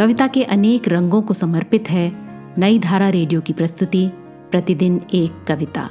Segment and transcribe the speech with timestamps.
[0.00, 2.12] कविता के अनेक रंगों को समर्पित है
[2.58, 4.10] नई धारा रेडियो की प्रस्तुति,
[4.50, 5.90] प्रतिदिन एक कविता।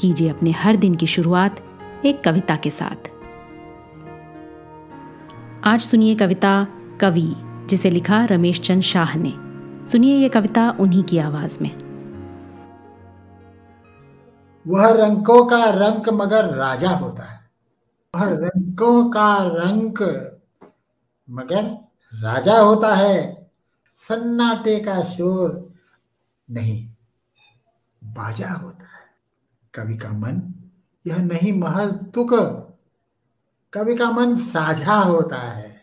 [0.00, 1.62] कीजिए अपने हर दिन की शुरुआत
[2.04, 3.10] एक कविता के साथ।
[5.64, 6.66] आज सुनिए कविता
[7.00, 7.34] कवि,
[7.66, 9.32] जिसे लिखा रमेश चंद शाह ने।
[9.88, 11.70] सुनिए ये कविता उन्हीं की आवाज़ में।
[14.68, 17.50] वह रंकों का रंग मगर राजा होता है।
[18.14, 19.98] वह रंकों का रंग
[21.30, 23.48] मगर राजा होता है,
[23.98, 25.74] सन्नाटे का शोर
[26.48, 26.88] नहीं,
[28.02, 29.08] बाजा होता है।
[29.74, 30.42] कवि का मन
[31.06, 32.34] यह नहीं महज तुक,
[33.72, 35.80] कवि का मन साझा होता है।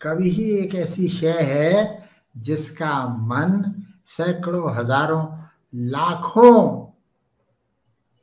[0.00, 3.62] कवि ही एक ऐसी शय है जिसका मन
[4.06, 5.26] सैकड़ों, हज़ारों,
[5.74, 6.86] लाखों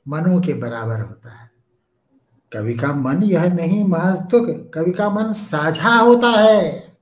[0.06, 1.50] मनों के बराबर होता है।
[2.52, 6.97] कवि का मन यह नहीं महज तुक, कवि का मन साझा होता है।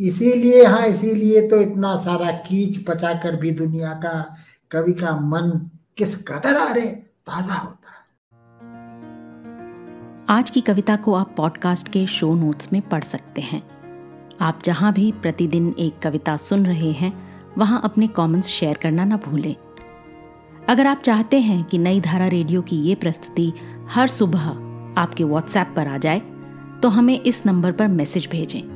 [0.00, 4.36] इसीलिए हाँ इसीलिए तो इतना सारा कीच पचा कर भी दुनिया का
[4.70, 5.50] कवि का मन
[5.98, 8.04] किस कदर आ रहे, ताज़ा होता है।
[10.28, 13.62] आज की कविता को आप पॉडकास्ट के शो नोट्स में पढ़ सकते हैं।
[14.40, 17.12] आप जहाँ भी प्रतिदिन एक कविता सुन रहे हैं,
[17.58, 19.54] वहाँ अपने कमेंट्स शेयर करना ना भूलें।
[20.68, 23.52] अगर आप चाहते हैं कि नई धारा रेडियो की ये प्रस्तुति
[23.90, 24.48] हर सुबह
[25.00, 26.20] आपके व्हाट्सएप पर आ जाए
[26.82, 28.75] तो हमें इस नंबर पर मैसेज भेजें।